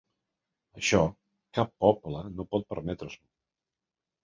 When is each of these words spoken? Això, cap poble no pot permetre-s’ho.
Això, 0.79 1.01
cap 1.59 1.75
poble 1.85 2.23
no 2.39 2.47
pot 2.55 2.67
permetre-s’ho. 2.73 3.25